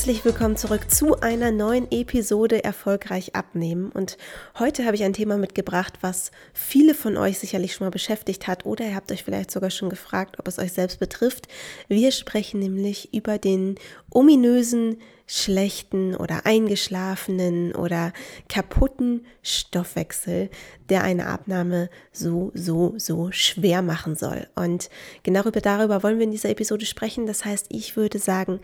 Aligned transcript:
Herzlich 0.00 0.24
willkommen 0.24 0.56
zurück 0.56 0.90
zu 0.90 1.20
einer 1.20 1.50
neuen 1.50 1.86
Episode 1.92 2.64
Erfolgreich 2.64 3.34
abnehmen. 3.34 3.92
Und 3.92 4.16
heute 4.58 4.86
habe 4.86 4.96
ich 4.96 5.04
ein 5.04 5.12
Thema 5.12 5.36
mitgebracht, 5.36 5.98
was 6.00 6.30
viele 6.54 6.94
von 6.94 7.18
euch 7.18 7.38
sicherlich 7.38 7.74
schon 7.74 7.86
mal 7.86 7.90
beschäftigt 7.90 8.48
hat 8.48 8.64
oder 8.64 8.86
ihr 8.86 8.94
habt 8.94 9.12
euch 9.12 9.24
vielleicht 9.24 9.50
sogar 9.50 9.68
schon 9.68 9.90
gefragt, 9.90 10.38
ob 10.38 10.48
es 10.48 10.58
euch 10.58 10.72
selbst 10.72 11.00
betrifft. 11.00 11.48
Wir 11.88 12.12
sprechen 12.12 12.60
nämlich 12.60 13.12
über 13.12 13.36
den 13.36 13.74
ominösen, 14.10 14.96
schlechten 15.26 16.16
oder 16.16 16.46
eingeschlafenen 16.46 17.74
oder 17.74 18.14
kaputten 18.48 19.26
Stoffwechsel, 19.42 20.48
der 20.88 21.04
eine 21.04 21.26
Abnahme 21.26 21.90
so, 22.10 22.50
so, 22.54 22.94
so 22.96 23.30
schwer 23.32 23.82
machen 23.82 24.16
soll. 24.16 24.48
Und 24.56 24.88
genau 25.22 25.42
darüber 25.42 26.02
wollen 26.02 26.18
wir 26.18 26.24
in 26.24 26.32
dieser 26.32 26.48
Episode 26.48 26.86
sprechen. 26.86 27.26
Das 27.26 27.44
heißt, 27.44 27.66
ich 27.68 27.96
würde 27.96 28.18
sagen, 28.18 28.60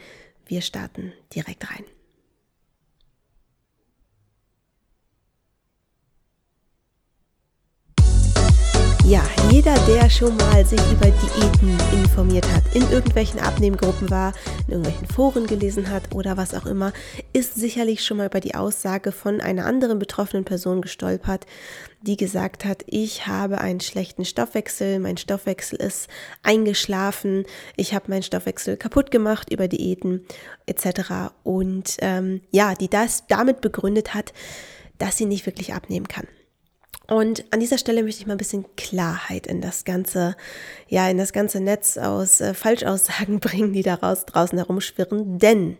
wir 0.46 0.62
starten 0.62 1.12
direkt 1.34 1.70
rein. 1.70 1.84
Ja, 9.08 9.24
jeder, 9.52 9.76
der 9.86 10.10
schon 10.10 10.36
mal 10.36 10.66
sich 10.66 10.80
über 10.90 11.06
Diäten 11.06 11.78
informiert 11.92 12.44
hat, 12.52 12.64
in 12.74 12.82
irgendwelchen 12.90 13.38
Abnehmgruppen 13.38 14.10
war, 14.10 14.32
in 14.66 14.72
irgendwelchen 14.72 15.06
Foren 15.06 15.46
gelesen 15.46 15.90
hat 15.90 16.12
oder 16.12 16.36
was 16.36 16.54
auch 16.54 16.66
immer, 16.66 16.92
ist 17.32 17.54
sicherlich 17.54 18.04
schon 18.04 18.16
mal 18.16 18.26
über 18.26 18.40
die 18.40 18.56
Aussage 18.56 19.12
von 19.12 19.40
einer 19.40 19.64
anderen 19.64 20.00
betroffenen 20.00 20.44
Person 20.44 20.82
gestolpert, 20.82 21.46
die 22.02 22.16
gesagt 22.16 22.64
hat, 22.64 22.82
ich 22.86 23.28
habe 23.28 23.58
einen 23.58 23.78
schlechten 23.78 24.24
Stoffwechsel, 24.24 24.98
mein 24.98 25.18
Stoffwechsel 25.18 25.78
ist 25.78 26.08
eingeschlafen, 26.42 27.44
ich 27.76 27.94
habe 27.94 28.10
meinen 28.10 28.24
Stoffwechsel 28.24 28.76
kaputt 28.76 29.12
gemacht 29.12 29.52
über 29.52 29.68
Diäten 29.68 30.26
etc. 30.66 31.30
Und 31.44 31.96
ähm, 32.00 32.40
ja, 32.50 32.74
die 32.74 32.88
das 32.88 33.28
damit 33.28 33.60
begründet 33.60 34.14
hat, 34.14 34.32
dass 34.98 35.16
sie 35.16 35.26
nicht 35.26 35.46
wirklich 35.46 35.74
abnehmen 35.74 36.08
kann. 36.08 36.26
Und 37.08 37.44
an 37.52 37.60
dieser 37.60 37.78
Stelle 37.78 38.02
möchte 38.02 38.20
ich 38.20 38.26
mal 38.26 38.34
ein 38.34 38.38
bisschen 38.38 38.64
Klarheit 38.76 39.46
in 39.46 39.60
das 39.60 39.84
ganze, 39.84 40.36
ja, 40.88 41.08
in 41.08 41.18
das 41.18 41.32
ganze 41.32 41.60
Netz 41.60 41.98
aus 41.98 42.40
äh, 42.40 42.54
Falschaussagen 42.54 43.40
bringen, 43.40 43.72
die 43.72 43.82
daraus 43.82 44.26
draußen 44.26 44.58
herumschwirren. 44.58 45.38
Denn 45.38 45.76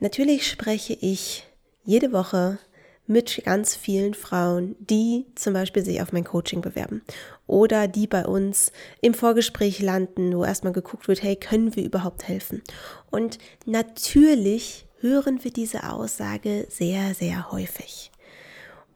natürlich 0.00 0.48
spreche 0.48 0.96
ich 1.00 1.44
jede 1.84 2.12
Woche 2.12 2.58
mit 3.06 3.42
ganz 3.44 3.76
vielen 3.76 4.14
Frauen, 4.14 4.76
die 4.78 5.26
zum 5.34 5.52
Beispiel 5.52 5.84
sich 5.84 6.00
auf 6.00 6.12
mein 6.12 6.24
Coaching 6.24 6.62
bewerben 6.62 7.02
oder 7.46 7.86
die 7.86 8.06
bei 8.06 8.24
uns 8.24 8.72
im 9.02 9.12
Vorgespräch 9.12 9.80
landen, 9.80 10.34
wo 10.34 10.44
erstmal 10.44 10.72
geguckt 10.72 11.08
wird, 11.08 11.22
hey, 11.22 11.36
können 11.36 11.76
wir 11.76 11.84
überhaupt 11.84 12.26
helfen? 12.26 12.62
Und 13.10 13.38
natürlich 13.66 14.86
hören 15.00 15.44
wir 15.44 15.52
diese 15.52 15.90
Aussage 15.90 16.66
sehr, 16.70 17.14
sehr 17.14 17.52
häufig. 17.52 18.10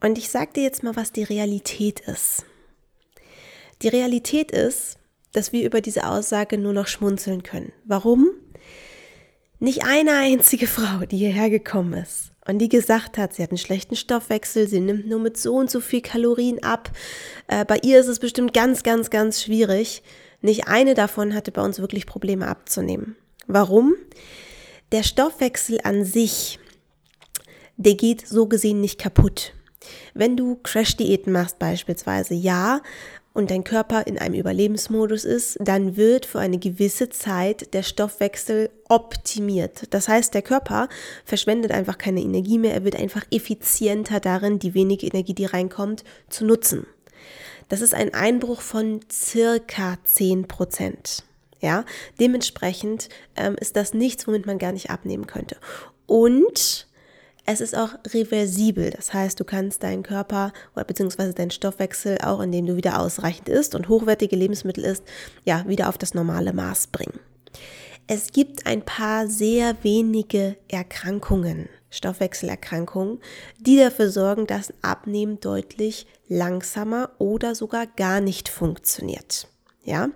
Und 0.01 0.19
ich 0.19 0.29
sage 0.29 0.53
dir 0.55 0.63
jetzt 0.63 0.83
mal, 0.83 0.97
was 0.97 1.13
die 1.13 1.25
Realität 1.25 2.01
ist. 2.01 2.45
Die 3.83 3.89
Realität 3.89 4.51
ist, 4.51 4.99
dass 5.33 5.53
wir 5.53 5.65
über 5.65 5.81
diese 5.81 6.07
Aussage 6.07 6.59
nur 6.59 6.73
noch 6.73 6.87
schmunzeln 6.87 7.43
können. 7.43 7.73
Warum? 7.85 8.31
Nicht 9.59 9.85
eine 9.85 10.13
einzige 10.13 10.67
Frau, 10.69 11.05
die 11.07 11.19
hierher 11.19 11.51
gekommen 11.51 11.95
ist 11.95 12.33
und 12.47 12.59
die 12.59 12.69
gesagt 12.69 13.19
hat, 13.19 13.35
sie 13.35 13.43
hat 13.43 13.51
einen 13.51 13.59
schlechten 13.59 13.95
Stoffwechsel, 13.95 14.69
sie 14.69 14.81
nimmt 14.81 15.07
nur 15.07 15.21
mit 15.21 15.37
so 15.37 15.55
und 15.57 15.71
so 15.71 15.81
viel 15.81 16.01
Kalorien 16.01 16.63
ab, 16.63 16.91
äh, 17.47 17.65
bei 17.65 17.79
ihr 17.83 18.01
ist 18.01 18.09
es 18.09 18.19
bestimmt 18.19 18.55
ganz, 18.55 18.83
ganz, 18.83 19.11
ganz 19.11 19.43
schwierig. 19.43 20.03
Nicht 20.41 20.69
eine 20.69 20.95
davon 20.95 21.35
hatte 21.35 21.53
bei 21.53 21.63
uns 21.63 21.81
wirklich 21.81 22.07
Probleme 22.07 22.47
abzunehmen. 22.47 23.17
Warum? 23.47 23.95
Der 24.93 25.03
Stoffwechsel 25.03 25.81
an 25.83 26.05
sich, 26.05 26.59
der 27.77 27.95
geht 27.95 28.27
so 28.27 28.47
gesehen 28.47 28.81
nicht 28.81 28.99
kaputt. 28.99 29.53
Wenn 30.15 30.37
du 30.37 30.57
Crash-Diäten 30.63 31.33
machst 31.33 31.59
beispielsweise, 31.59 32.35
ja, 32.35 32.81
und 33.39 33.53
dein 33.53 33.63
Körper 33.63 34.07
in 34.09 34.19
einem 34.19 34.35
Überlebensmodus 34.35 35.25
ist, 35.25 35.59
dann 35.61 35.97
wird 35.97 36.27
für 36.27 36.41
eine 36.41 36.59
gewisse 36.59 37.09
Zeit 37.09 37.73
der 37.73 37.85
Stoffwechsel 37.85 38.69
optimiert. 38.89 39.85
Das 39.91 40.09
heißt, 40.09 40.35
der 40.35 40.43
Körper 40.43 40.89
verschwendet 41.25 41.71
einfach 41.71 41.99
keine 41.99 42.21
Energie 42.21 42.59
mehr, 42.59 42.75
er 42.75 42.83
wird 42.83 42.97
einfach 42.97 43.25
effizienter 43.31 44.19
darin, 44.19 44.59
die 44.59 44.75
wenige 44.75 45.07
Energie, 45.07 45.35
die 45.35 45.45
reinkommt, 45.45 46.03
zu 46.29 46.45
nutzen. 46.47 46.87
Das 47.69 47.81
ist 47.81 47.95
ein 47.95 48.13
Einbruch 48.13 48.61
von 48.61 49.01
circa 49.09 49.99
10 50.03 50.49
Prozent. 50.49 51.23
Ja, 51.61 51.85
dementsprechend 52.19 53.09
ähm, 53.37 53.55
ist 53.61 53.77
das 53.77 53.95
nichts, 53.95 54.27
womit 54.27 54.47
man 54.47 54.59
gar 54.59 54.73
nicht 54.73 54.91
abnehmen 54.91 55.27
könnte. 55.27 55.57
Und 56.07 56.88
es 57.51 57.63
ist 57.63 57.75
auch 57.75 57.95
reversibel, 58.13 58.91
das 58.91 59.15
heißt, 59.15 59.41
du 59.41 59.45
kannst 59.45 59.83
deinen 59.83 60.03
Körper 60.03 60.53
oder 60.75 60.85
beziehungsweise 60.85 61.33
deinen 61.33 61.51
Stoffwechsel 61.51 62.19
auch, 62.19 62.41
indem 62.41 62.67
du 62.67 62.77
wieder 62.77 63.01
ausreichend 63.01 63.49
isst 63.49 63.75
und 63.75 63.89
hochwertige 63.89 64.37
Lebensmittel 64.37 64.85
isst, 64.85 65.03
ja, 65.47 65.67
wieder 65.67 65.89
auf 65.89 65.97
das 65.97 66.13
normale 66.13 66.53
Maß 66.53 66.89
bringen. 66.89 67.19
Es 68.07 68.33
gibt 68.33 68.67
ein 68.67 68.83
paar 68.83 69.29
sehr 69.29 69.77
wenige 69.83 70.57
Erkrankungen, 70.69 71.71
Stoffwechselerkrankungen, 71.89 73.19
die 73.59 73.79
dafür 73.79 74.11
sorgen, 74.11 74.47
dass 74.47 74.75
Abnehmen 74.83 75.41
deutlich 75.41 76.07
langsamer 76.29 77.11
oder 77.17 77.55
sogar 77.55 77.87
gar 77.87 78.21
nicht 78.21 78.51
funktioniert. 78.51 79.49
Ja, 79.85 80.11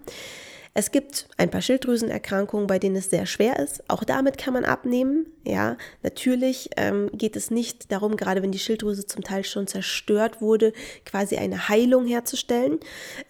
es 0.74 0.90
gibt 0.90 1.28
ein 1.36 1.50
paar 1.50 1.60
Schilddrüsenerkrankungen, 1.60 2.66
bei 2.66 2.78
denen 2.78 2.96
es 2.96 3.10
sehr 3.10 3.26
schwer 3.26 3.58
ist. 3.58 3.82
Auch 3.88 4.04
damit 4.04 4.38
kann 4.38 4.54
man 4.54 4.64
abnehmen. 4.64 5.26
Ja, 5.44 5.76
natürlich 6.02 6.70
ähm, 6.78 7.10
geht 7.12 7.36
es 7.36 7.50
nicht 7.50 7.92
darum, 7.92 8.16
gerade 8.16 8.42
wenn 8.42 8.52
die 8.52 8.58
Schilddrüse 8.58 9.04
zum 9.06 9.22
Teil 9.22 9.44
schon 9.44 9.66
zerstört 9.66 10.40
wurde, 10.40 10.72
quasi 11.04 11.36
eine 11.36 11.68
Heilung 11.68 12.06
herzustellen. 12.06 12.80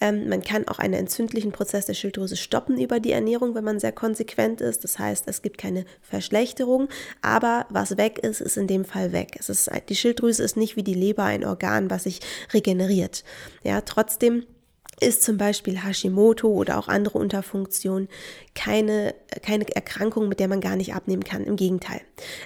Ähm, 0.00 0.28
man 0.28 0.42
kann 0.42 0.68
auch 0.68 0.78
einen 0.78 0.94
entzündlichen 0.94 1.50
Prozess 1.50 1.86
der 1.86 1.94
Schilddrüse 1.94 2.36
stoppen 2.36 2.78
über 2.78 3.00
die 3.00 3.10
Ernährung, 3.10 3.56
wenn 3.56 3.64
man 3.64 3.80
sehr 3.80 3.92
konsequent 3.92 4.60
ist. 4.60 4.84
Das 4.84 5.00
heißt, 5.00 5.24
es 5.26 5.42
gibt 5.42 5.58
keine 5.58 5.84
Verschlechterung, 6.00 6.88
aber 7.22 7.66
was 7.70 7.96
weg 7.96 8.20
ist, 8.20 8.40
ist 8.40 8.56
in 8.56 8.68
dem 8.68 8.84
Fall 8.84 9.10
weg. 9.10 9.34
Es 9.40 9.48
ist, 9.48 9.68
die 9.88 9.96
Schilddrüse 9.96 10.44
ist 10.44 10.56
nicht 10.56 10.76
wie 10.76 10.84
die 10.84 10.94
Leber 10.94 11.24
ein 11.24 11.44
Organ, 11.44 11.90
was 11.90 12.04
sich 12.04 12.20
regeneriert. 12.52 13.24
Ja, 13.64 13.80
trotzdem 13.80 14.46
ist 15.02 15.22
zum 15.22 15.36
Beispiel 15.36 15.82
Hashimoto 15.82 16.48
oder 16.48 16.78
auch 16.78 16.88
andere 16.88 17.18
Unterfunktionen 17.18 18.08
keine, 18.54 19.14
keine 19.42 19.64
Erkrankung, 19.74 20.28
mit 20.28 20.38
der 20.38 20.48
man 20.48 20.60
gar 20.60 20.76
nicht 20.76 20.94
abnehmen 20.94 21.24
kann. 21.24 21.44
Im 21.44 21.56
Gegenteil. 21.56 22.00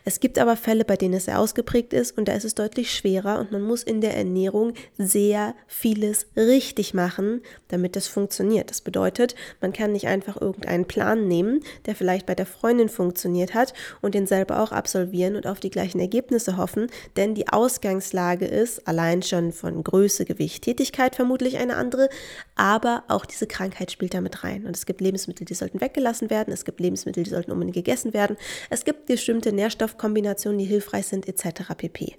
Es 0.05 0.21
gibt 0.21 0.39
aber 0.39 0.57
Fälle, 0.57 0.85
bei 0.85 0.97
denen 0.97 1.15
es 1.15 1.25
sehr 1.25 1.41
ausgeprägt 1.41 1.93
ist 1.93 2.17
und 2.17 2.29
da 2.29 2.33
ist 2.33 2.45
es 2.45 2.55
deutlich 2.55 2.95
schwerer 2.95 3.39
und 3.39 3.53
man 3.53 3.63
muss 3.63 3.83
in 3.83 4.01
der 4.01 4.17
Ernährung 4.17 4.75
sehr 4.99 5.55
vieles 5.67 6.27
richtig 6.37 6.95
machen, 6.95 7.43
damit 7.69 7.97
das 7.97 8.07
funktioniert. 8.07 8.71
Das 8.71 8.81
bedeutet, 8.81 9.35
man 9.61 9.73
kann 9.73 9.93
nicht 9.93 10.07
einfach 10.07 10.41
irgendeinen 10.41 10.87
Plan 10.87 11.27
nehmen, 11.29 11.61
der 11.87 11.97
vielleicht 11.97 12.27
bei 12.27 12.35
der 12.35 12.47
Freundin 12.47 12.89
funktioniert 12.89 13.55
hat 13.55 13.75
und 14.01 14.15
den 14.15 14.27
selber 14.27 14.61
auch 14.61 14.73
absolvieren 14.73 15.37
und 15.37 15.47
auf 15.47 15.61
die 15.61 15.71
gleichen 15.71 16.01
Ergebnisse 16.01 16.57
hoffen, 16.57 16.87
denn 17.17 17.35
die 17.35 17.49
Ausgangslage 17.49 18.47
ist 18.47 18.87
allein 18.87 19.23
schon 19.23 19.53
von 19.53 19.83
Größe, 19.83 20.25
Gewicht, 20.25 20.65
Tätigkeit 20.65 21.17
vermutlich 21.17 21.59
eine 21.59 21.77
andere, 21.77 22.09
aber 22.57 23.05
auch 23.09 23.27
diese 23.27 23.47
Krankheit 23.47 23.93
spielt 23.93 24.15
damit 24.15 24.43
rein. 24.43 24.67
Und 24.67 24.77
es 24.77 24.87
gibt 24.87 25.01
Lebensmittel, 25.01 25.45
die 25.45 25.55
sollten 25.55 25.81
weggelassen 25.81 26.31
werden, 26.31 26.53
es 26.53 26.65
gibt 26.65 26.81
Lebensmittel, 26.81 27.23
die 27.23 27.31
sollten 27.31 27.53
unbedingt 27.53 27.77
gegessen 27.77 28.13
werden, 28.13 28.37
es 28.71 28.85
gibt 28.85 29.07
bestimmte 29.07 29.53
Nährstoffkombinationen, 29.53 30.59
die 30.59 30.65
hilfreich 30.65 31.07
sind, 31.07 31.29
etc. 31.29 31.75
pp. 31.77 32.17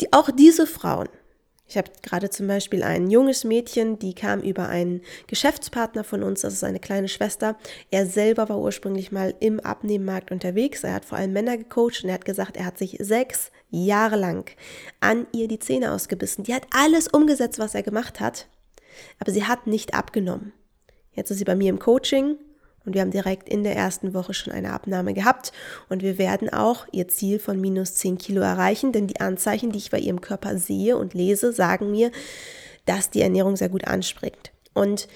Die, 0.00 0.12
auch 0.12 0.30
diese 0.30 0.66
Frauen, 0.66 1.08
ich 1.66 1.78
habe 1.78 1.90
gerade 2.02 2.28
zum 2.28 2.46
Beispiel 2.46 2.82
ein 2.82 3.10
junges 3.10 3.44
Mädchen, 3.44 3.98
die 3.98 4.14
kam 4.14 4.40
über 4.40 4.68
einen 4.68 5.00
Geschäftspartner 5.28 6.04
von 6.04 6.22
uns, 6.22 6.42
das 6.42 6.52
ist 6.52 6.64
eine 6.64 6.78
kleine 6.78 7.08
Schwester. 7.08 7.56
Er 7.90 8.04
selber 8.04 8.50
war 8.50 8.58
ursprünglich 8.58 9.12
mal 9.12 9.34
im 9.40 9.60
Abnehmmarkt 9.60 10.30
unterwegs. 10.30 10.84
Er 10.84 10.92
hat 10.92 11.06
vor 11.06 11.16
allem 11.16 11.32
Männer 11.32 11.56
gecoacht 11.56 12.02
und 12.02 12.10
er 12.10 12.16
hat 12.16 12.26
gesagt, 12.26 12.58
er 12.58 12.66
hat 12.66 12.76
sich 12.76 12.98
sechs 13.00 13.50
Jahre 13.70 14.16
lang 14.16 14.54
an 15.00 15.26
ihr 15.32 15.48
die 15.48 15.58
Zähne 15.58 15.92
ausgebissen. 15.92 16.44
Die 16.44 16.54
hat 16.54 16.66
alles 16.70 17.08
umgesetzt, 17.08 17.58
was 17.58 17.74
er 17.74 17.82
gemacht 17.82 18.20
hat 18.20 18.46
aber 19.18 19.32
sie 19.32 19.44
hat 19.44 19.66
nicht 19.66 19.94
abgenommen. 19.94 20.52
Jetzt 21.12 21.30
ist 21.30 21.38
sie 21.38 21.44
bei 21.44 21.54
mir 21.54 21.70
im 21.70 21.78
Coaching 21.78 22.36
und 22.84 22.94
wir 22.94 23.00
haben 23.00 23.10
direkt 23.10 23.48
in 23.48 23.62
der 23.62 23.76
ersten 23.76 24.14
Woche 24.14 24.34
schon 24.34 24.52
eine 24.52 24.72
Abnahme 24.72 25.14
gehabt 25.14 25.52
und 25.88 26.02
wir 26.02 26.18
werden 26.18 26.50
auch 26.50 26.86
ihr 26.92 27.08
Ziel 27.08 27.38
von 27.38 27.60
minus 27.60 27.94
10 27.94 28.18
Kilo 28.18 28.42
erreichen, 28.42 28.92
denn 28.92 29.06
die 29.06 29.20
Anzeichen, 29.20 29.72
die 29.72 29.78
ich 29.78 29.90
bei 29.90 29.98
ihrem 29.98 30.20
Körper 30.20 30.58
sehe 30.58 30.96
und 30.96 31.14
lese, 31.14 31.52
sagen 31.52 31.90
mir, 31.90 32.10
dass 32.84 33.10
die 33.10 33.22
Ernährung 33.22 33.56
sehr 33.56 33.68
gut 33.70 33.86
anspringt. 33.86 34.52
Und 34.74 35.08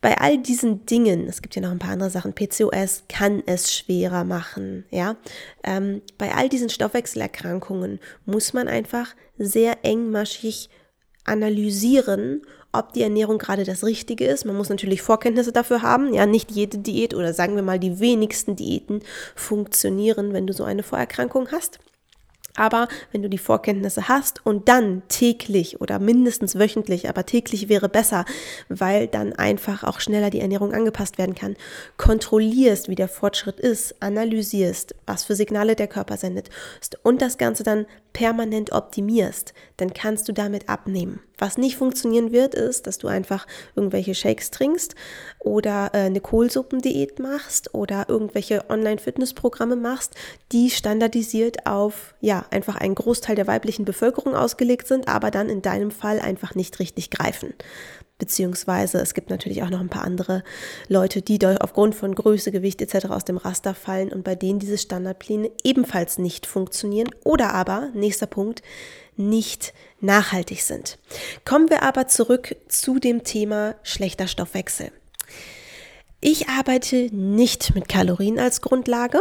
bei 0.00 0.18
all 0.18 0.36
diesen 0.36 0.84
Dingen, 0.84 1.26
es 1.26 1.40
gibt 1.40 1.56
ja 1.56 1.62
noch 1.62 1.70
ein 1.70 1.78
paar 1.78 1.92
andere 1.92 2.10
Sachen, 2.10 2.34
PCOS 2.34 3.04
kann 3.08 3.42
es 3.46 3.72
schwerer 3.72 4.24
machen, 4.24 4.84
ja. 4.90 5.16
Ähm, 5.62 6.02
bei 6.18 6.34
all 6.34 6.50
diesen 6.50 6.68
Stoffwechselerkrankungen 6.68 8.00
muss 8.26 8.52
man 8.52 8.68
einfach 8.68 9.14
sehr 9.38 9.78
engmaschig 9.82 10.68
analysieren, 11.24 12.42
ob 12.74 12.92
die 12.92 13.02
Ernährung 13.02 13.38
gerade 13.38 13.64
das 13.64 13.84
Richtige 13.84 14.26
ist. 14.26 14.44
Man 14.44 14.56
muss 14.56 14.68
natürlich 14.68 15.02
Vorkenntnisse 15.02 15.52
dafür 15.52 15.82
haben. 15.82 16.12
Ja, 16.12 16.26
nicht 16.26 16.50
jede 16.50 16.78
Diät 16.78 17.14
oder 17.14 17.32
sagen 17.32 17.56
wir 17.56 17.62
mal 17.62 17.78
die 17.78 18.00
wenigsten 18.00 18.56
Diäten 18.56 19.00
funktionieren, 19.34 20.32
wenn 20.32 20.46
du 20.46 20.52
so 20.52 20.64
eine 20.64 20.82
Vorerkrankung 20.82 21.48
hast. 21.52 21.78
Aber 22.56 22.88
wenn 23.10 23.22
du 23.22 23.28
die 23.28 23.38
Vorkenntnisse 23.38 24.08
hast 24.08 24.46
und 24.46 24.68
dann 24.68 25.02
täglich 25.08 25.80
oder 25.80 25.98
mindestens 25.98 26.56
wöchentlich, 26.56 27.08
aber 27.08 27.26
täglich 27.26 27.68
wäre 27.68 27.88
besser, 27.88 28.24
weil 28.68 29.08
dann 29.08 29.32
einfach 29.32 29.82
auch 29.82 29.98
schneller 29.98 30.30
die 30.30 30.40
Ernährung 30.40 30.72
angepasst 30.72 31.18
werden 31.18 31.34
kann, 31.34 31.56
kontrollierst, 31.96 32.88
wie 32.88 32.94
der 32.94 33.08
Fortschritt 33.08 33.58
ist, 33.58 34.00
analysierst, 34.00 34.94
was 35.06 35.24
für 35.24 35.34
Signale 35.34 35.74
der 35.74 35.88
Körper 35.88 36.16
sendet 36.16 36.48
und 37.02 37.22
das 37.22 37.38
Ganze 37.38 37.64
dann 37.64 37.86
permanent 38.14 38.72
optimierst, 38.72 39.52
dann 39.76 39.92
kannst 39.92 40.28
du 40.28 40.32
damit 40.32 40.68
abnehmen. 40.68 41.20
Was 41.36 41.58
nicht 41.58 41.76
funktionieren 41.76 42.30
wird, 42.30 42.54
ist, 42.54 42.86
dass 42.86 42.98
du 42.98 43.08
einfach 43.08 43.46
irgendwelche 43.74 44.14
Shakes 44.14 44.52
trinkst 44.52 44.94
oder 45.40 45.90
äh, 45.92 45.98
eine 45.98 46.20
Kohlsuppendiät 46.20 47.18
machst 47.18 47.74
oder 47.74 48.08
irgendwelche 48.08 48.70
Online-Fitnessprogramme 48.70 49.74
machst, 49.74 50.14
die 50.52 50.70
standardisiert 50.70 51.66
auf, 51.66 52.14
ja, 52.20 52.43
einfach 52.50 52.76
einen 52.76 52.94
Großteil 52.94 53.36
der 53.36 53.46
weiblichen 53.46 53.84
Bevölkerung 53.84 54.34
ausgelegt 54.34 54.86
sind, 54.86 55.08
aber 55.08 55.30
dann 55.30 55.48
in 55.48 55.62
deinem 55.62 55.90
Fall 55.90 56.20
einfach 56.20 56.54
nicht 56.54 56.78
richtig 56.78 57.10
greifen. 57.10 57.54
Beziehungsweise 58.18 58.98
es 58.98 59.12
gibt 59.12 59.28
natürlich 59.28 59.62
auch 59.64 59.70
noch 59.70 59.80
ein 59.80 59.88
paar 59.88 60.04
andere 60.04 60.44
Leute, 60.88 61.20
die 61.20 61.44
aufgrund 61.44 61.96
von 61.96 62.14
Größe, 62.14 62.52
Gewicht 62.52 62.80
etc. 62.80 63.06
aus 63.06 63.24
dem 63.24 63.36
Raster 63.36 63.74
fallen 63.74 64.12
und 64.12 64.22
bei 64.22 64.36
denen 64.36 64.60
diese 64.60 64.78
Standardpläne 64.78 65.50
ebenfalls 65.64 66.18
nicht 66.18 66.46
funktionieren 66.46 67.10
oder 67.24 67.54
aber, 67.54 67.90
nächster 67.92 68.26
Punkt, 68.26 68.62
nicht 69.16 69.74
nachhaltig 70.00 70.62
sind. 70.62 70.98
Kommen 71.44 71.70
wir 71.70 71.82
aber 71.82 72.06
zurück 72.06 72.54
zu 72.68 73.00
dem 73.00 73.24
Thema 73.24 73.74
schlechter 73.82 74.28
Stoffwechsel. 74.28 74.92
Ich 76.20 76.48
arbeite 76.48 77.14
nicht 77.14 77.74
mit 77.74 77.88
Kalorien 77.88 78.38
als 78.38 78.60
Grundlage. 78.60 79.20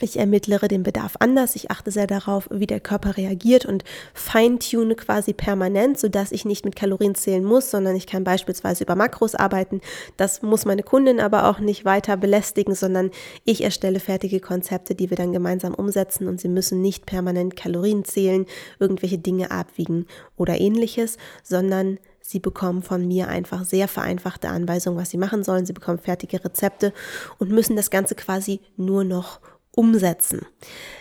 Ich 0.00 0.16
ermittlere 0.16 0.68
den 0.68 0.84
Bedarf 0.84 1.16
anders. 1.18 1.56
Ich 1.56 1.72
achte 1.72 1.90
sehr 1.90 2.06
darauf, 2.06 2.48
wie 2.52 2.68
der 2.68 2.78
Körper 2.78 3.16
reagiert 3.16 3.66
und 3.66 3.82
feintune 4.14 4.94
quasi 4.94 5.32
permanent, 5.32 5.98
sodass 5.98 6.30
ich 6.30 6.44
nicht 6.44 6.64
mit 6.64 6.76
Kalorien 6.76 7.16
zählen 7.16 7.44
muss, 7.44 7.70
sondern 7.70 7.96
ich 7.96 8.06
kann 8.06 8.22
beispielsweise 8.22 8.84
über 8.84 8.94
Makros 8.94 9.34
arbeiten. 9.34 9.80
Das 10.16 10.42
muss 10.42 10.64
meine 10.64 10.84
Kundin 10.84 11.18
aber 11.18 11.48
auch 11.48 11.58
nicht 11.58 11.84
weiter 11.84 12.16
belästigen, 12.16 12.76
sondern 12.76 13.10
ich 13.44 13.64
erstelle 13.64 13.98
fertige 13.98 14.38
Konzepte, 14.38 14.94
die 14.94 15.10
wir 15.10 15.16
dann 15.16 15.32
gemeinsam 15.32 15.74
umsetzen 15.74 16.28
und 16.28 16.40
sie 16.40 16.48
müssen 16.48 16.80
nicht 16.80 17.04
permanent 17.04 17.56
Kalorien 17.56 18.04
zählen, 18.04 18.46
irgendwelche 18.78 19.18
Dinge 19.18 19.50
abwiegen 19.50 20.06
oder 20.36 20.60
ähnliches, 20.60 21.18
sondern 21.42 21.98
Sie 22.20 22.40
bekommen 22.40 22.82
von 22.82 23.08
mir 23.08 23.28
einfach 23.28 23.64
sehr 23.64 23.88
vereinfachte 23.88 24.50
Anweisungen, 24.50 24.98
was 24.98 25.08
sie 25.08 25.16
machen 25.16 25.42
sollen. 25.42 25.64
Sie 25.64 25.72
bekommen 25.72 25.98
fertige 25.98 26.44
Rezepte 26.44 26.92
und 27.38 27.50
müssen 27.50 27.74
das 27.74 27.88
Ganze 27.88 28.16
quasi 28.16 28.60
nur 28.76 29.02
noch 29.02 29.40
umsetzen. 29.78 30.44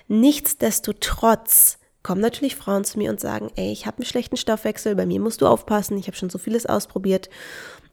Nichtsdestotrotz 0.07 1.79
kommen 2.03 2.21
natürlich 2.21 2.55
Frauen 2.55 2.85
zu 2.85 2.99
mir 2.99 3.09
und 3.09 3.19
sagen, 3.19 3.49
ey, 3.55 3.71
ich 3.71 3.87
habe 3.87 3.97
einen 3.97 4.05
schlechten 4.05 4.37
Stoffwechsel, 4.37 4.95
bei 4.95 5.07
mir 5.07 5.19
musst 5.19 5.41
du 5.41 5.47
aufpassen, 5.47 5.97
ich 5.97 6.05
habe 6.05 6.15
schon 6.15 6.29
so 6.29 6.37
vieles 6.37 6.67
ausprobiert. 6.67 7.27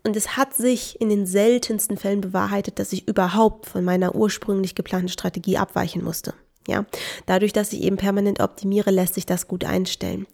Und 0.05 0.15
es 0.15 0.37
hat 0.37 0.55
sich 0.55 1.01
in 1.01 1.09
den 1.09 1.25
seltensten 1.25 1.97
Fällen 1.97 2.21
bewahrheitet, 2.21 2.79
dass 2.79 2.93
ich 2.93 3.09
überhaupt 3.09 3.65
von 3.65 3.83
meiner 3.83 4.15
ursprünglich 4.15 4.75
geplanten 4.75 5.09
Strategie 5.09 5.57
abweichen 5.57 6.05
musste. 6.05 6.35
Ja, 6.69 6.85
dadurch, 7.25 7.55
dass 7.55 7.73
ich 7.73 7.83
eben 7.83 7.97
permanent 7.97 8.41
optimiere, 8.41 8.91
lässt 8.91 9.15
sich 9.15 9.25
das 9.25 9.49
gut 9.49 9.65
einstellen. 9.65 10.27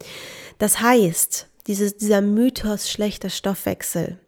Das 0.58 0.80
heißt, 0.80 1.46
dieses, 1.68 1.96
dieser 1.96 2.22
Mythos 2.22 2.90
schlechter 2.90 3.30
Stoffwechsel, 3.30 4.18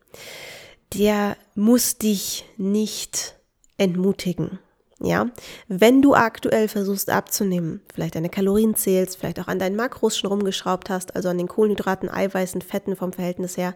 der 0.94 1.36
muss 1.56 1.98
dich 1.98 2.44
nicht 2.56 3.34
entmutigen. 3.76 4.60
Ja, 5.04 5.26
wenn 5.66 6.00
du 6.00 6.14
aktuell 6.14 6.68
versuchst 6.68 7.10
abzunehmen, 7.10 7.80
vielleicht 7.92 8.14
deine 8.14 8.28
Kalorien 8.28 8.76
zählst, 8.76 9.18
vielleicht 9.18 9.40
auch 9.40 9.48
an 9.48 9.58
deinen 9.58 9.74
Makros 9.74 10.16
schon 10.16 10.30
rumgeschraubt 10.30 10.90
hast, 10.90 11.16
also 11.16 11.28
an 11.28 11.38
den 11.38 11.48
Kohlenhydraten, 11.48 12.08
Eiweißen, 12.08 12.62
Fetten 12.62 12.94
vom 12.94 13.12
Verhältnis 13.12 13.56
her, 13.56 13.74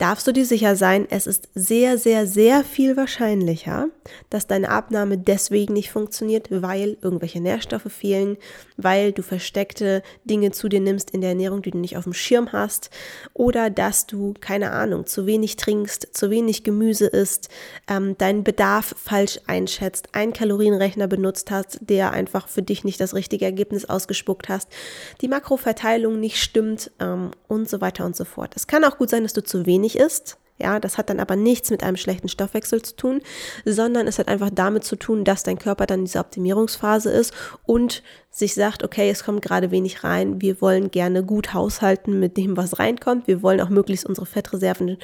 darfst 0.00 0.26
du 0.26 0.32
dir 0.32 0.46
sicher 0.46 0.76
sein, 0.76 1.06
es 1.10 1.26
ist 1.26 1.50
sehr, 1.54 1.98
sehr, 1.98 2.26
sehr 2.26 2.64
viel 2.64 2.96
wahrscheinlicher, 2.96 3.88
dass 4.30 4.46
deine 4.46 4.70
Abnahme 4.70 5.18
deswegen 5.18 5.74
nicht 5.74 5.92
funktioniert, 5.92 6.48
weil 6.50 6.96
irgendwelche 7.02 7.40
Nährstoffe 7.40 7.92
fehlen, 7.92 8.38
weil 8.78 9.12
du 9.12 9.22
versteckte 9.22 10.02
Dinge 10.24 10.52
zu 10.52 10.70
dir 10.70 10.80
nimmst 10.80 11.10
in 11.10 11.20
der 11.20 11.30
Ernährung, 11.30 11.60
die 11.60 11.70
du 11.70 11.78
nicht 11.78 11.98
auf 11.98 12.04
dem 12.04 12.14
Schirm 12.14 12.50
hast, 12.52 12.88
oder 13.34 13.68
dass 13.68 14.06
du, 14.06 14.34
keine 14.40 14.72
Ahnung, 14.72 15.06
zu 15.06 15.26
wenig 15.26 15.56
trinkst, 15.56 16.08
zu 16.12 16.30
wenig 16.30 16.64
Gemüse 16.64 17.06
isst, 17.06 17.50
ähm, 17.86 18.16
deinen 18.16 18.42
Bedarf 18.42 18.94
falsch 18.96 19.38
einschätzt, 19.46 20.14
einen 20.14 20.32
Kalorienrechner 20.40 21.06
benutzt 21.06 21.50
hast, 21.50 21.78
der 21.82 22.12
einfach 22.12 22.48
für 22.48 22.62
dich 22.62 22.82
nicht 22.82 22.98
das 22.98 23.14
richtige 23.14 23.44
Ergebnis 23.44 23.84
ausgespuckt 23.84 24.48
hast, 24.48 24.70
die 25.20 25.28
Makroverteilung 25.28 26.18
nicht 26.18 26.38
stimmt 26.38 26.90
ähm, 26.98 27.32
und 27.46 27.68
so 27.68 27.82
weiter 27.82 28.06
und 28.06 28.16
so 28.16 28.24
fort. 28.24 28.54
Es 28.56 28.66
kann 28.66 28.82
auch 28.84 28.96
gut 28.96 29.10
sein, 29.10 29.22
dass 29.22 29.34
du 29.34 29.44
zu 29.44 29.66
wenig 29.66 29.96
ist. 29.98 30.38
Ja, 30.58 30.80
das 30.80 30.96
hat 30.96 31.10
dann 31.10 31.20
aber 31.20 31.36
nichts 31.36 31.70
mit 31.70 31.82
einem 31.82 31.98
schlechten 31.98 32.28
Stoffwechsel 32.28 32.80
zu 32.80 32.96
tun, 32.96 33.20
sondern 33.66 34.06
es 34.06 34.18
hat 34.18 34.28
einfach 34.28 34.48
damit 34.50 34.84
zu 34.84 34.96
tun, 34.96 35.24
dass 35.24 35.42
dein 35.42 35.58
Körper 35.58 35.84
dann 35.84 36.00
in 36.00 36.04
dieser 36.06 36.20
Optimierungsphase 36.20 37.10
ist 37.10 37.34
und 37.66 38.02
sich 38.30 38.54
sagt, 38.54 38.82
okay, 38.82 39.10
es 39.10 39.24
kommt 39.24 39.42
gerade 39.42 39.70
wenig 39.70 40.04
rein, 40.04 40.40
wir 40.40 40.62
wollen 40.62 40.90
gerne 40.90 41.22
gut 41.22 41.52
haushalten 41.52 42.18
mit 42.18 42.38
dem, 42.38 42.56
was 42.56 42.78
reinkommt, 42.78 43.26
wir 43.26 43.42
wollen 43.42 43.60
auch 43.60 43.68
möglichst 43.68 44.06
unsere 44.06 44.26
Fettreserven 44.26 44.96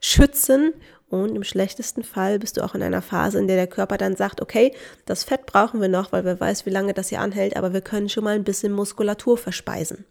schützen 0.00 0.74
und 1.12 1.36
im 1.36 1.44
schlechtesten 1.44 2.04
Fall 2.04 2.38
bist 2.38 2.56
du 2.56 2.64
auch 2.64 2.74
in 2.74 2.82
einer 2.82 3.02
Phase, 3.02 3.38
in 3.38 3.46
der 3.46 3.56
der 3.56 3.66
Körper 3.66 3.98
dann 3.98 4.16
sagt, 4.16 4.40
okay, 4.40 4.74
das 5.04 5.24
Fett 5.24 5.44
brauchen 5.44 5.80
wir 5.80 5.88
noch, 5.88 6.10
weil 6.10 6.24
wer 6.24 6.40
weiß, 6.40 6.64
wie 6.64 6.70
lange 6.70 6.94
das 6.94 7.10
hier 7.10 7.20
anhält, 7.20 7.56
aber 7.56 7.72
wir 7.72 7.82
können 7.82 8.08
schon 8.08 8.24
mal 8.24 8.34
ein 8.34 8.44
bisschen 8.44 8.72
Muskulatur 8.72 9.36
verspeisen. 9.36 10.06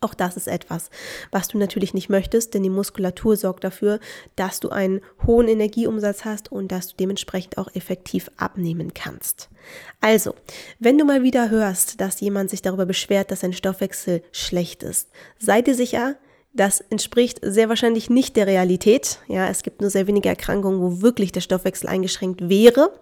Auch 0.00 0.14
das 0.14 0.36
ist 0.36 0.48
etwas, 0.48 0.90
was 1.30 1.46
du 1.46 1.58
natürlich 1.58 1.94
nicht 1.94 2.08
möchtest, 2.08 2.54
denn 2.54 2.64
die 2.64 2.70
Muskulatur 2.70 3.36
sorgt 3.36 3.62
dafür, 3.62 4.00
dass 4.34 4.58
du 4.58 4.70
einen 4.70 5.00
hohen 5.24 5.46
Energieumsatz 5.46 6.24
hast 6.24 6.50
und 6.50 6.72
dass 6.72 6.88
du 6.88 6.96
dementsprechend 6.96 7.56
auch 7.56 7.68
effektiv 7.74 8.28
abnehmen 8.36 8.94
kannst. 8.94 9.48
Also, 10.00 10.34
wenn 10.80 10.98
du 10.98 11.04
mal 11.04 11.22
wieder 11.22 11.50
hörst, 11.50 12.00
dass 12.00 12.20
jemand 12.20 12.50
sich 12.50 12.62
darüber 12.62 12.84
beschwert, 12.84 13.30
dass 13.30 13.40
sein 13.40 13.52
Stoffwechsel 13.52 14.24
schlecht 14.32 14.82
ist, 14.82 15.08
sei 15.38 15.62
dir 15.62 15.76
sicher, 15.76 16.16
das 16.52 16.80
entspricht 16.80 17.40
sehr 17.42 17.68
wahrscheinlich 17.68 18.10
nicht 18.10 18.36
der 18.36 18.46
Realität. 18.46 19.18
Ja, 19.28 19.48
es 19.48 19.62
gibt 19.62 19.80
nur 19.80 19.90
sehr 19.90 20.06
wenige 20.06 20.28
Erkrankungen, 20.28 20.80
wo 20.80 21.02
wirklich 21.02 21.32
der 21.32 21.40
Stoffwechsel 21.40 21.88
eingeschränkt 21.88 22.48
wäre. 22.48 22.92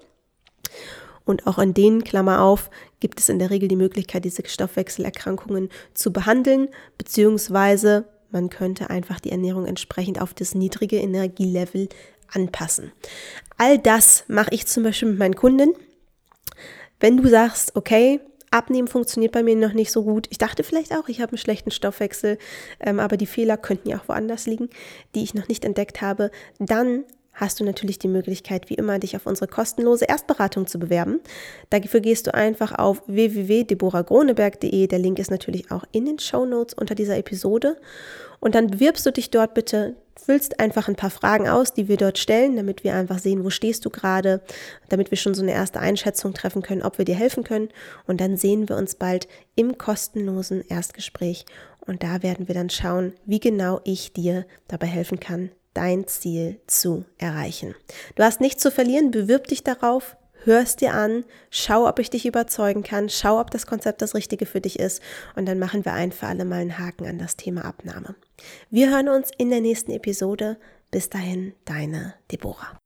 Und 1.25 1.47
auch 1.47 1.59
an 1.59 1.75
denen, 1.75 2.05
Klammer 2.05 2.43
auf, 2.43 2.71
gibt 3.01 3.21
es 3.21 3.29
in 3.29 3.39
der 3.39 3.51
Regel 3.51 3.69
die 3.69 3.77
Möglichkeit, 3.77 4.25
diese 4.25 4.43
Stoffwechselerkrankungen 4.47 5.69
zu 5.95 6.13
behandeln, 6.13 6.69
beziehungsweise 6.99 8.05
man 8.31 8.51
könnte 8.51 8.91
einfach 8.91 9.21
die 9.21 9.31
Ernährung 9.31 9.67
entsprechend 9.67 10.21
auf 10.21 10.35
das 10.35 10.55
niedrige 10.55 10.97
Energielevel 10.97 11.89
anpassen. 12.33 12.93
All 13.59 13.79
das 13.79 14.25
mache 14.29 14.55
ich 14.55 14.67
zum 14.67 14.85
Beispiel 14.85 15.11
mit 15.11 15.19
meinen 15.19 15.37
Kunden. 15.37 15.75
Wenn 17.01 17.17
du 17.17 17.29
sagst, 17.29 17.75
okay, 17.75 18.21
Abnehmen 18.51 18.89
funktioniert 18.89 19.33
bei 19.33 19.43
mir 19.43 19.55
noch 19.55 19.73
nicht 19.73 19.93
so 19.93 20.03
gut. 20.03 20.27
Ich 20.31 20.39
dachte 20.39 20.65
vielleicht 20.65 20.93
auch, 20.93 21.09
ich 21.09 21.21
habe 21.21 21.33
einen 21.33 21.39
schlechten 21.39 21.71
Stoffwechsel, 21.71 22.39
ähm, 22.81 22.99
aber 22.99 23.17
die 23.17 23.27
Fehler 23.27 23.57
könnten 23.57 23.89
ja 23.89 23.99
auch 23.99 24.09
woanders 24.09 24.47
liegen, 24.47 24.71
die 25.15 25.23
ich 25.23 25.35
noch 25.35 25.49
nicht 25.49 25.65
entdeckt 25.65 26.01
habe. 26.01 26.31
Dann 26.59 27.05
hast 27.33 27.61
du 27.61 27.65
natürlich 27.65 27.99
die 27.99 28.09
Möglichkeit, 28.09 28.69
wie 28.69 28.75
immer, 28.75 28.99
dich 28.99 29.17
auf 29.17 29.27
unsere 29.27 29.49
kostenlose 29.49 30.05
Erstberatung 30.05 30.67
zu 30.67 30.79
bewerben. 30.79 31.21
Dafür 31.71 32.01
gehst 32.01 32.27
du 32.27 32.35
einfach 32.35 32.77
auf 32.79 33.03
www.deboragroneberg.de. 33.07 34.87
Der 34.87 34.99
Link 34.99 35.19
ist 35.19 35.31
natürlich 35.31 35.71
auch 35.71 35.85
in 35.93 36.05
den 36.05 36.19
Show 36.19 36.45
Notes 36.45 36.75
unter 36.75 36.95
dieser 36.95 37.17
Episode. 37.17 37.77
Und 38.41 38.55
dann 38.55 38.69
bewirbst 38.69 39.07
du 39.07 39.13
dich 39.13 39.31
dort 39.31 39.55
bitte, 39.55 39.95
füllst 40.21 40.61
einfach 40.61 40.89
ein 40.89 40.97
paar 40.97 41.11
Fragen 41.11 41.49
aus, 41.49 41.73
die 41.75 41.89
wir 41.89 41.97
dort 41.97 42.19
stellen, 42.19 42.57
damit 42.57 42.85
wir 42.85 42.95
einfach 42.95 43.19
sehen, 43.19 43.45
wo 43.45 43.51
stehst 43.51 43.85
du 43.85 43.91
gerade, 43.91 44.43
damit 44.89 45.11
wir 45.11 45.19
schon 45.19 45.35
so 45.35 45.43
eine 45.43 45.53
erste 45.53 45.81
Einschätzung 45.81 46.35
treffen 46.35 46.63
können, 46.63 46.83
ob 46.83 46.99
wir 46.99 47.05
dir 47.05 47.15
helfen 47.15 47.45
können. 47.45 47.69
Und 48.07 48.21
dann 48.21 48.37
sehen 48.37 48.69
wir 48.69 48.77
uns 48.77 48.95
bald 48.95 49.29
im 49.55 49.79
kostenlosen 49.79 50.63
Erstgespräch. 50.69 51.45
Und 51.81 52.03
da 52.03 52.23
werden 52.23 52.49
wir 52.49 52.55
dann 52.55 52.71
schauen, 52.71 53.15
wie 53.25 53.41
genau 53.41 53.81
ich 53.85 54.13
dir 54.13 54.47
dabei 54.69 54.87
helfen 54.87 55.21
kann, 55.21 55.51
dein 55.75 56.07
Ziel 56.07 56.61
zu 56.67 57.05
erreichen. 57.19 57.75
Du 58.17 58.23
hast 58.23 58.41
nichts 58.41 58.63
zu 58.63 58.71
verlieren, 58.71 59.11
bewirb 59.11 59.47
dich 59.47 59.65
darauf, 59.65 60.17
hörst 60.45 60.81
dir 60.81 60.95
an, 60.95 61.25
schau, 61.51 61.89
ob 61.89 61.99
ich 61.99 62.11
dich 62.11 62.27
überzeugen 62.27 62.83
kann, 62.83 63.09
schau, 63.09 63.41
ob 63.41 63.51
das 63.51 63.67
Konzept 63.67 64.03
das 64.03 64.15
Richtige 64.15 64.47
für 64.47 64.61
dich 64.61 64.79
ist 64.79 65.03
und 65.37 65.47
dann 65.47 65.59
machen 65.59 65.85
wir 65.85 65.93
ein 65.93 66.13
für 66.13 66.27
alle 66.27 66.45
Mal 66.45 66.61
einen 66.61 66.79
Haken 66.79 67.07
an 67.07 67.19
das 67.19 67.37
Thema 67.37 67.65
Abnahme. 67.65 68.15
Wir 68.71 68.91
hören 68.91 69.09
uns 69.09 69.31
in 69.37 69.51
der 69.51 69.61
nächsten 69.61 69.93
Episode. 69.93 70.57
Bis 70.91 71.09
dahin, 71.09 71.55
deine 71.65 72.15
Deborah. 72.33 72.81